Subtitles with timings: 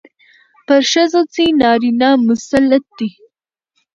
[0.65, 3.09] پر ښځو چې نارينه مسلط دي،